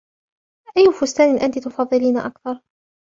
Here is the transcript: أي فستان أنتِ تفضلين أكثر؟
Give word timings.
أي 0.77 0.93
فستان 1.01 1.37
أنتِ 1.37 1.59
تفضلين 1.59 2.17
أكثر؟ 2.17 2.61